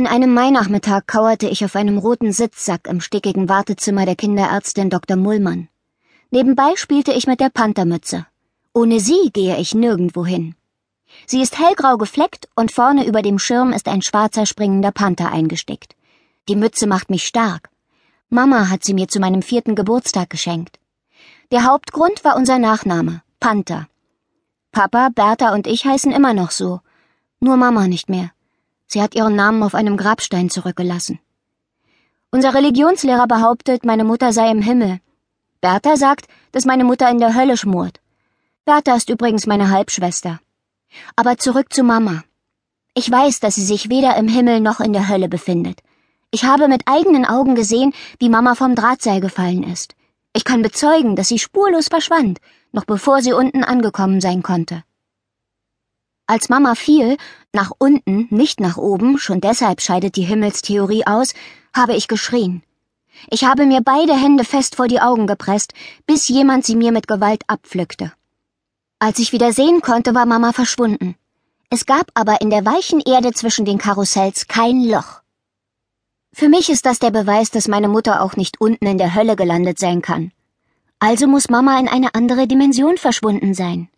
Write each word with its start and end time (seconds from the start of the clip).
An 0.00 0.06
einem 0.06 0.32
Mainachmittag 0.32 1.06
kauerte 1.06 1.46
ich 1.46 1.62
auf 1.62 1.76
einem 1.76 1.98
roten 1.98 2.32
Sitzsack 2.32 2.88
im 2.88 3.02
stickigen 3.02 3.50
Wartezimmer 3.50 4.06
der 4.06 4.16
Kinderärztin 4.16 4.88
Dr. 4.88 5.18
Mullmann. 5.18 5.68
Nebenbei 6.30 6.74
spielte 6.76 7.12
ich 7.12 7.26
mit 7.26 7.38
der 7.38 7.50
Panthermütze. 7.50 8.26
Ohne 8.72 8.98
sie 8.98 9.28
gehe 9.30 9.58
ich 9.58 9.74
nirgendwo 9.74 10.24
hin. 10.24 10.54
Sie 11.26 11.42
ist 11.42 11.58
hellgrau 11.58 11.98
gefleckt 11.98 12.48
und 12.56 12.72
vorne 12.72 13.06
über 13.06 13.20
dem 13.20 13.38
Schirm 13.38 13.74
ist 13.74 13.88
ein 13.88 14.00
schwarzer 14.00 14.46
springender 14.46 14.90
Panther 14.90 15.32
eingestickt. 15.32 15.94
Die 16.48 16.56
Mütze 16.56 16.86
macht 16.86 17.10
mich 17.10 17.26
stark. 17.26 17.68
Mama 18.30 18.70
hat 18.70 18.84
sie 18.84 18.94
mir 18.94 19.08
zu 19.08 19.20
meinem 19.20 19.42
vierten 19.42 19.74
Geburtstag 19.74 20.30
geschenkt. 20.30 20.80
Der 21.52 21.64
Hauptgrund 21.64 22.24
war 22.24 22.36
unser 22.36 22.58
Nachname, 22.58 23.20
Panther. 23.38 23.86
Papa, 24.72 25.10
Bertha 25.14 25.52
und 25.52 25.66
ich 25.66 25.84
heißen 25.84 26.10
immer 26.10 26.32
noch 26.32 26.52
so. 26.52 26.80
Nur 27.38 27.58
Mama 27.58 27.86
nicht 27.86 28.08
mehr. 28.08 28.30
Sie 28.92 29.00
hat 29.00 29.14
ihren 29.14 29.36
Namen 29.36 29.62
auf 29.62 29.76
einem 29.76 29.96
Grabstein 29.96 30.50
zurückgelassen. 30.50 31.20
Unser 32.32 32.54
Religionslehrer 32.54 33.28
behauptet, 33.28 33.84
meine 33.84 34.02
Mutter 34.02 34.32
sei 34.32 34.50
im 34.50 34.62
Himmel. 34.62 34.98
Bertha 35.60 35.96
sagt, 35.96 36.26
dass 36.50 36.64
meine 36.64 36.82
Mutter 36.82 37.08
in 37.08 37.18
der 37.18 37.36
Hölle 37.36 37.56
schmort. 37.56 38.00
Bertha 38.64 38.96
ist 38.96 39.08
übrigens 39.08 39.46
meine 39.46 39.70
Halbschwester. 39.70 40.40
Aber 41.14 41.38
zurück 41.38 41.72
zu 41.72 41.84
Mama. 41.84 42.24
Ich 42.94 43.08
weiß, 43.08 43.38
dass 43.38 43.54
sie 43.54 43.64
sich 43.64 43.90
weder 43.90 44.16
im 44.16 44.26
Himmel 44.26 44.58
noch 44.58 44.80
in 44.80 44.92
der 44.92 45.08
Hölle 45.08 45.28
befindet. 45.28 45.78
Ich 46.32 46.42
habe 46.42 46.66
mit 46.66 46.82
eigenen 46.86 47.24
Augen 47.24 47.54
gesehen, 47.54 47.94
wie 48.18 48.28
Mama 48.28 48.56
vom 48.56 48.74
Drahtseil 48.74 49.20
gefallen 49.20 49.62
ist. 49.62 49.94
Ich 50.32 50.42
kann 50.42 50.62
bezeugen, 50.62 51.14
dass 51.14 51.28
sie 51.28 51.38
spurlos 51.38 51.86
verschwand, 51.86 52.40
noch 52.72 52.86
bevor 52.86 53.22
sie 53.22 53.34
unten 53.34 53.62
angekommen 53.62 54.20
sein 54.20 54.42
konnte. 54.42 54.82
Als 56.30 56.48
Mama 56.48 56.76
fiel, 56.76 57.16
nach 57.52 57.72
unten, 57.76 58.28
nicht 58.30 58.60
nach 58.60 58.76
oben, 58.76 59.18
schon 59.18 59.40
deshalb 59.40 59.80
scheidet 59.80 60.14
die 60.14 60.22
Himmelstheorie 60.22 61.04
aus, 61.04 61.34
habe 61.74 61.96
ich 61.96 62.06
geschrien. 62.06 62.62
Ich 63.30 63.42
habe 63.42 63.66
mir 63.66 63.80
beide 63.80 64.14
Hände 64.14 64.44
fest 64.44 64.76
vor 64.76 64.86
die 64.86 65.00
Augen 65.00 65.26
gepresst, 65.26 65.72
bis 66.06 66.28
jemand 66.28 66.64
sie 66.64 66.76
mir 66.76 66.92
mit 66.92 67.08
Gewalt 67.08 67.42
abpflückte. 67.48 68.12
Als 69.00 69.18
ich 69.18 69.32
wieder 69.32 69.52
sehen 69.52 69.80
konnte, 69.80 70.14
war 70.14 70.24
Mama 70.24 70.52
verschwunden. 70.52 71.16
Es 71.68 71.84
gab 71.84 72.12
aber 72.14 72.40
in 72.40 72.50
der 72.50 72.64
weichen 72.64 73.00
Erde 73.00 73.32
zwischen 73.32 73.64
den 73.64 73.78
Karussells 73.78 74.46
kein 74.46 74.84
Loch. 74.84 75.22
Für 76.32 76.48
mich 76.48 76.70
ist 76.70 76.86
das 76.86 77.00
der 77.00 77.10
Beweis, 77.10 77.50
dass 77.50 77.66
meine 77.66 77.88
Mutter 77.88 78.22
auch 78.22 78.36
nicht 78.36 78.60
unten 78.60 78.86
in 78.86 78.98
der 78.98 79.16
Hölle 79.16 79.34
gelandet 79.34 79.80
sein 79.80 80.00
kann. 80.00 80.30
Also 81.00 81.26
muss 81.26 81.50
Mama 81.50 81.76
in 81.80 81.88
eine 81.88 82.14
andere 82.14 82.46
Dimension 82.46 82.98
verschwunden 82.98 83.52
sein. 83.52 83.88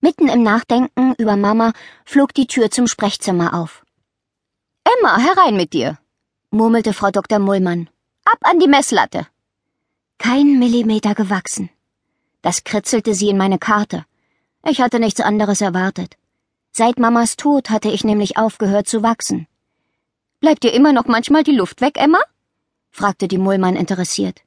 Mitten 0.00 0.28
im 0.28 0.44
Nachdenken 0.44 1.14
über 1.18 1.36
Mama 1.36 1.72
flog 2.04 2.32
die 2.32 2.46
Tür 2.46 2.70
zum 2.70 2.86
Sprechzimmer 2.86 3.54
auf. 3.54 3.84
Emma, 4.84 5.18
herein 5.18 5.56
mit 5.56 5.72
dir, 5.72 5.98
murmelte 6.50 6.92
Frau 6.92 7.10
Dr. 7.10 7.40
Mullmann. 7.40 7.90
Ab 8.24 8.38
an 8.42 8.60
die 8.60 8.68
Messlatte. 8.68 9.26
Kein 10.18 10.58
Millimeter 10.58 11.14
gewachsen. 11.14 11.70
Das 12.42 12.62
kritzelte 12.62 13.14
sie 13.14 13.28
in 13.28 13.38
meine 13.38 13.58
Karte. 13.58 14.04
Ich 14.64 14.80
hatte 14.80 15.00
nichts 15.00 15.20
anderes 15.20 15.60
erwartet. 15.60 16.16
Seit 16.70 16.98
Mamas 16.98 17.36
Tod 17.36 17.70
hatte 17.70 17.90
ich 17.90 18.04
nämlich 18.04 18.36
aufgehört 18.36 18.86
zu 18.86 19.02
wachsen. 19.02 19.48
Bleibt 20.40 20.62
dir 20.62 20.72
immer 20.72 20.92
noch 20.92 21.06
manchmal 21.06 21.42
die 21.42 21.56
Luft 21.56 21.80
weg, 21.80 21.96
Emma? 21.96 22.20
fragte 22.90 23.26
die 23.26 23.38
Mullmann 23.38 23.74
interessiert. 23.74 24.42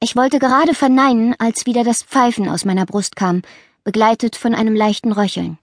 Ich 0.00 0.16
wollte 0.16 0.38
gerade 0.38 0.74
verneinen, 0.74 1.34
als 1.38 1.64
wieder 1.64 1.84
das 1.84 2.02
Pfeifen 2.02 2.48
aus 2.48 2.64
meiner 2.64 2.84
Brust 2.84 3.16
kam, 3.16 3.42
begleitet 3.84 4.36
von 4.36 4.54
einem 4.54 4.74
leichten 4.74 5.12
Röcheln. 5.12 5.58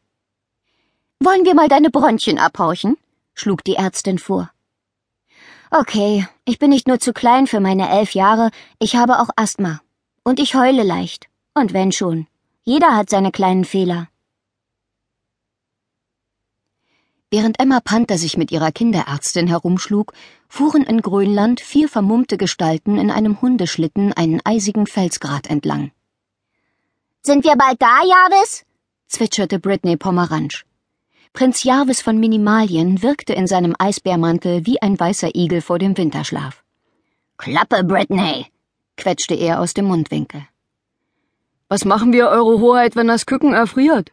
Wollen 1.19 1.45
wir 1.45 1.55
mal 1.55 1.67
deine 1.67 1.89
Bronchien 1.89 2.39
abhorchen? 2.39 2.97
schlug 3.33 3.63
die 3.63 3.75
Ärztin 3.75 4.19
vor. 4.19 4.51
Okay, 5.71 6.27
ich 6.45 6.59
bin 6.59 6.71
nicht 6.71 6.87
nur 6.87 6.99
zu 6.99 7.13
klein 7.13 7.45
für 7.45 7.59
meine 7.59 7.89
elf 7.89 8.13
Jahre, 8.13 8.51
ich 8.79 8.95
habe 8.95 9.19
auch 9.19 9.29
Asthma. 9.35 9.81
Und 10.23 10.39
ich 10.39 10.55
heule 10.55 10.83
leicht. 10.83 11.27
Und 11.53 11.73
wenn 11.73 11.91
schon. 11.91 12.27
Jeder 12.63 12.95
hat 12.95 13.09
seine 13.09 13.31
kleinen 13.31 13.65
Fehler. 13.65 14.07
Während 17.31 17.59
Emma 17.59 17.79
Panther 17.79 18.17
sich 18.17 18.37
mit 18.37 18.51
ihrer 18.51 18.71
Kinderärztin 18.71 19.47
herumschlug, 19.47 20.13
fuhren 20.47 20.83
in 20.83 21.01
Grönland 21.01 21.61
vier 21.61 21.87
vermummte 21.87 22.37
Gestalten 22.37 22.97
in 22.97 23.11
einem 23.11 23.39
Hundeschlitten 23.39 24.13
einen 24.13 24.41
eisigen 24.43 24.87
Felsgrat 24.87 25.47
entlang. 25.47 25.91
Sind 27.29 27.43
wir 27.43 27.55
bald 27.55 27.79
da, 27.79 28.01
Jarvis? 28.01 28.65
zwitscherte 29.07 29.59
Britney 29.59 29.95
Pomeransch. 29.97 30.65
Prinz 31.31 31.63
Jarvis 31.63 32.01
von 32.01 32.19
Minimalien 32.19 33.03
wirkte 33.03 33.33
in 33.33 33.45
seinem 33.45 33.75
Eisbärmantel 33.77 34.65
wie 34.65 34.81
ein 34.81 34.99
weißer 34.99 35.35
Igel 35.35 35.61
vor 35.61 35.77
dem 35.77 35.95
Winterschlaf. 35.95 36.63
Klappe, 37.37 37.83
Britney, 37.83 38.47
quetschte 38.97 39.35
er 39.35 39.59
aus 39.59 39.75
dem 39.75 39.85
Mundwinkel. 39.85 40.41
Was 41.67 41.85
machen 41.85 42.13
wir, 42.13 42.29
Eure 42.29 42.59
Hoheit, 42.61 42.95
wenn 42.95 43.09
das 43.09 43.27
Küken 43.27 43.53
erfriert? 43.53 44.11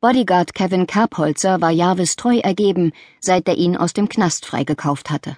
Bodyguard 0.00 0.54
Kevin 0.54 0.86
Kerbholzer 0.86 1.60
war 1.60 1.72
Jarvis 1.72 2.14
treu 2.14 2.38
ergeben, 2.38 2.92
seit 3.18 3.48
er 3.48 3.56
ihn 3.56 3.76
aus 3.76 3.92
dem 3.92 4.08
Knast 4.08 4.46
freigekauft 4.46 5.10
hatte. 5.10 5.36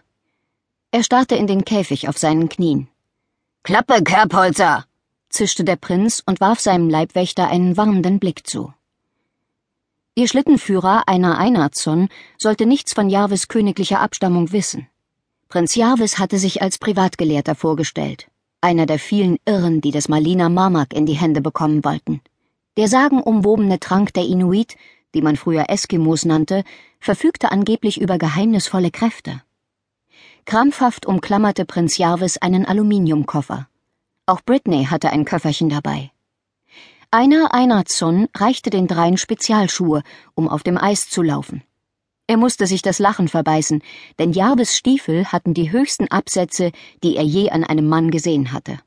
Er 0.91 1.03
starrte 1.03 1.37
in 1.37 1.47
den 1.47 1.65
Käfig 1.65 2.11
auf 2.11 2.19
seinen 2.19 2.51
Knien. 2.51 2.89
Klappe, 3.63 4.03
Kerbholzer! 4.05 4.85
Zischte 5.33 5.65
der 5.65 5.77
Prinz 5.77 6.23
und 6.25 6.41
warf 6.41 6.61
seinem 6.61 6.89
Leibwächter 6.89 7.49
einen 7.49 7.77
warnenden 7.77 8.21
Blick 8.21 8.47
zu. 8.47 8.73
Ihr 10.15 10.29
Schlittenführer, 10.29 11.09
einer 11.09 11.39
Einardzon, 11.39 12.09
sollte 12.39 12.67
nichts 12.67 12.93
von 12.93 13.09
Jarvis 13.09 13.49
königlicher 13.49 14.01
Abstammung 14.01 14.53
wissen. 14.53 14.87
Prinz 15.49 15.75
Jarvis 15.75 16.19
hatte 16.19 16.39
sich 16.39 16.63
als 16.63 16.79
Privatgelehrter 16.79 17.55
vorgestellt, 17.55 18.29
einer 18.61 18.87
der 18.87 18.99
vielen 18.99 19.39
Irren, 19.47 19.81
die 19.81 19.91
das 19.91 20.09
Malina 20.09 20.49
Marmak 20.51 20.93
in 20.93 21.07
die 21.07 21.15
Hände 21.15 21.41
bekommen 21.41 21.83
wollten. 21.85 22.21
Der 22.77 22.89
sagenumwobene 22.89 23.81
Trank 23.81 24.13
der 24.15 24.25
Inuit, 24.25 24.77
die 25.15 25.23
man 25.23 25.37
früher 25.37 25.69
Eskimos 25.69 26.25
nannte, 26.25 26.65
verfügte 27.01 27.51
angeblich 27.51 28.01
über 28.01 28.19
geheimnisvolle 28.19 28.91
Kräfte. 28.91 29.43
Krampfhaft 30.45 31.07
umklammerte 31.07 31.65
Prinz 31.65 31.99
Jarvis 31.99 32.39
einen 32.39 32.65
Aluminiumkoffer. 32.67 33.69
Auch 34.33 34.41
Britney 34.41 34.87
hatte 34.87 35.11
ein 35.11 35.27
Köfferchen 35.27 35.69
dabei. 35.69 36.11
Einer 37.11 37.53
Einardzon 37.53 38.29
reichte 38.35 38.71
den 38.71 38.87
dreien 38.87 39.19
Spezialschuhe, 39.19 40.03
um 40.33 40.49
auf 40.49 40.63
dem 40.63 40.79
Eis 40.79 41.11
zu 41.11 41.21
laufen. 41.21 41.63
Er 42.29 42.39
musste 42.39 42.67
sich 42.67 42.81
das 42.81 42.99
Lachen 42.99 43.29
verbeißen, 43.29 43.83
denn 44.19 44.33
Jarvis 44.33 44.75
Stiefel 44.75 45.27
hatten 45.27 45.53
die 45.53 45.71
höchsten 45.71 46.09
Absätze, 46.11 46.73
die 47.03 47.15
er 47.17 47.25
je 47.25 47.51
an 47.51 47.63
einem 47.63 47.87
Mann 47.91 48.11
gesehen 48.11 48.53
hatte. 48.53 48.79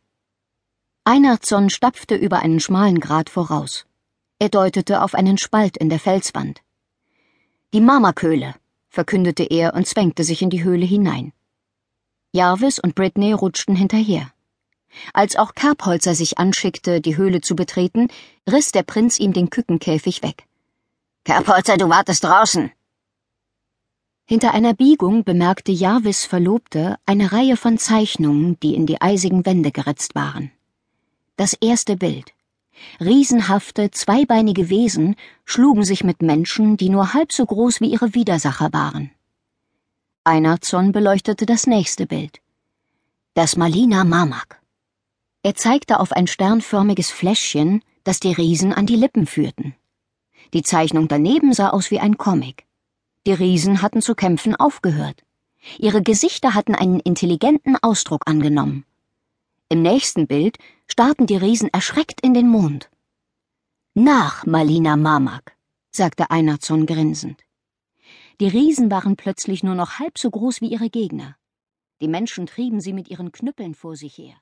Einardzon 1.03 1.69
stapfte 1.69 2.16
über 2.16 2.39
einen 2.39 2.59
schmalen 2.59 3.00
Grat 3.00 3.29
voraus. 3.29 3.85
Er 4.39 4.50
deutete 4.50 5.03
auf 5.03 5.13
einen 5.13 5.38
Spalt 5.38 5.78
in 5.78 5.89
der 5.89 6.00
Felswand. 6.00 6.63
Die 7.72 7.81
Marmaköhle, 7.81 8.55
verkündete 8.89 9.44
er 9.44 9.75
und 9.75 9.85
zwängte 9.85 10.23
sich 10.23 10.41
in 10.41 10.50
die 10.50 10.63
Höhle 10.63 10.88
hinein. 10.88 11.34
Jarvis 12.31 12.79
und 12.79 12.95
Britney 12.95 13.31
rutschten 13.31 13.75
hinterher. 13.75 14.31
Als 15.13 15.35
auch 15.35 15.53
Kerbholzer 15.56 16.16
sich 16.16 16.38
anschickte, 16.38 17.01
die 17.01 17.17
Höhle 17.17 17.41
zu 17.41 17.56
betreten, 17.56 18.07
riss 18.50 18.72
der 18.72 18.83
Prinz 18.83 19.19
ihm 19.19 19.33
den 19.33 19.50
Kückenkäfig 19.50 20.23
weg. 20.23 20.45
Kerbholzer, 21.23 21.78
du 21.78 21.89
wartest 21.89 22.23
draußen. 22.23 22.72
Hinter 24.28 24.53
einer 24.53 24.73
Biegung 24.73 25.23
bemerkte 25.23 25.72
Jarvis 25.72 26.25
Verlobte 26.25 26.97
eine 27.05 27.31
Reihe 27.31 27.57
von 27.57 27.78
Zeichnungen, 27.78 28.59
die 28.59 28.73
in 28.73 28.85
die 28.85 29.00
eisigen 29.01 29.45
Wände 29.45 29.72
geritzt 29.72 30.16
waren. 30.16 30.51
Das 31.38 31.53
erste 31.53 31.95
Bild. 31.95 32.31
Riesenhafte, 33.00 33.91
zweibeinige 33.91 34.69
Wesen 34.69 35.16
schlugen 35.45 35.85
sich 35.85 36.03
mit 36.03 36.22
Menschen, 36.22 36.78
die 36.78 36.89
nur 36.89 37.13
halb 37.13 37.31
so 37.31 37.45
groß 37.45 37.81
wie 37.81 37.91
ihre 37.91 38.13
Widersacher 38.13 38.73
waren. 38.73 39.11
Einardzon 40.23 40.91
beleuchtete 40.91 41.46
das 41.46 41.67
nächste 41.67 42.08
Bild. 42.08 42.41
Das 43.35 43.58
Malina 43.58 44.03
Marmak. 44.03 44.59
Er 45.46 45.53
zeigte 45.53 46.00
auf 46.00 46.12
ein 46.12 46.26
sternförmiges 46.26 47.12
Fläschchen, 47.12 47.84
das 48.03 48.20
die 48.20 48.34
Riesen 48.34 48.74
an 48.74 48.88
die 48.88 48.96
Lippen 48.96 49.28
führten. 49.28 49.76
Die 50.56 50.64
Zeichnung 50.64 51.08
daneben 51.08 51.53
sah 51.53 51.70
aus 51.70 51.92
wie 51.92 52.00
ein 52.00 52.18
Comic. 52.18 52.66
Die 53.28 53.34
Riesen 53.34 53.84
hatten 53.84 54.02
zu 54.02 54.16
kämpfen 54.16 54.56
aufgehört. 54.56 55.22
Ihre 55.78 56.02
Gesichter 56.02 56.56
hatten 56.56 56.74
einen 56.74 57.00
intelligenten 57.00 57.78
Ausdruck 57.80 58.24
angenommen. 58.26 58.86
Im 59.70 59.84
nächsten 59.84 60.26
Bild 60.26 60.58
starrten 60.88 61.28
die 61.28 61.38
Riesen 61.38 61.70
erschreckt 61.72 62.22
in 62.22 62.34
den 62.34 62.50
Mond. 62.50 62.90
Nach 63.94 64.47
Malina 64.47 64.96
Marmak, 64.96 65.56
sagte 65.92 66.32
Einardzon 66.32 66.88
grinsend. 66.88 67.44
Die 68.40 68.47
Riesen 68.47 68.90
waren 68.90 69.16
plötzlich 69.16 69.62
nur 69.62 69.76
noch 69.76 70.00
halb 70.00 70.18
so 70.18 70.32
groß 70.32 70.62
wie 70.62 70.70
ihre 70.70 70.90
Gegner. 70.90 71.36
Die 72.02 72.08
Menschen 72.08 72.47
trieben 72.47 72.82
sie 72.82 72.94
mit 72.94 73.09
ihren 73.09 73.32
Knüppeln 73.32 73.76
vor 73.76 73.96
sich 73.96 74.18
her. 74.18 74.38